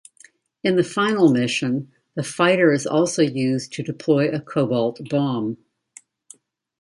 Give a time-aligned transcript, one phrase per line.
[0.63, 5.57] In the final mission, the fighter is also used to deploy a cobalt bomb.